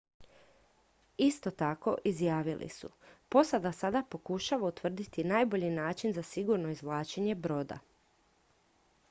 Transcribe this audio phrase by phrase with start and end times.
[1.17, 2.89] "isto tako izjavili su:
[3.29, 7.79] "posada sada pokušava utvrditi najbolji način za sigurno izvlačenje broda.""